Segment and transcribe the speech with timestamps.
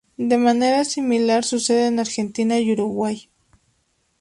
[0.17, 3.29] De manera similar sucede en Argentina y Uruguay.